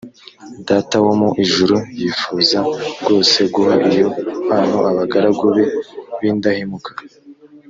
[0.67, 2.59] data wo mu ijuru yifuza
[3.01, 4.07] rwose guha iyo
[4.45, 5.63] mpano abagaragu be
[6.19, 6.91] b’indahemuka